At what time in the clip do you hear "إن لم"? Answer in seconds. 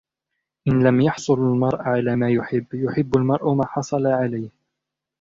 0.67-1.01